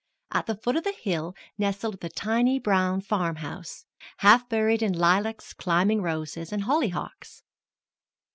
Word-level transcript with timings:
At 0.31 0.47
the 0.47 0.55
foot 0.55 0.75
of 0.75 0.83
the 0.83 0.95
hill 0.99 1.35
nestled 1.59 1.99
the 1.99 2.09
tiny 2.09 2.57
brown 2.57 3.01
farmhouse, 3.01 3.85
half 4.21 4.49
buried 4.49 4.81
in 4.81 4.93
lilacs, 4.93 5.53
climbing 5.53 6.01
roses, 6.01 6.51
and 6.51 6.63
hollyhocks. 6.63 7.43